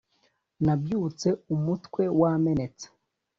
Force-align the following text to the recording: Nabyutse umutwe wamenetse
Nabyutse 0.65 1.27
umutwe 1.53 2.03
wamenetse 2.21 2.85